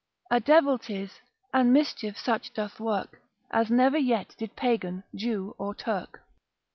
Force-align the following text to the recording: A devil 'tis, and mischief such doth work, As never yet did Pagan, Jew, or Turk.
A 0.31 0.39
devil 0.39 0.79
'tis, 0.79 1.19
and 1.53 1.71
mischief 1.71 2.17
such 2.17 2.51
doth 2.55 2.79
work, 2.79 3.21
As 3.51 3.69
never 3.69 3.99
yet 3.99 4.33
did 4.35 4.55
Pagan, 4.55 5.03
Jew, 5.13 5.53
or 5.59 5.75
Turk. 5.75 6.21